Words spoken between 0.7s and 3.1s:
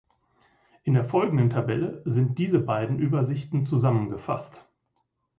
In der folgenden Tabelle sind diese beiden